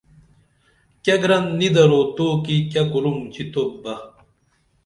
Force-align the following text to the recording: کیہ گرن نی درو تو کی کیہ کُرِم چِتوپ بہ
کیہ 1.03 1.19
گرن 1.21 1.43
نی 1.59 1.67
درو 1.75 2.01
تو 2.15 2.25
کی 2.45 2.55
کیہ 2.71 2.83
کُرِم 2.91 3.17
چِتوپ 3.33 3.71
بہ 3.83 3.93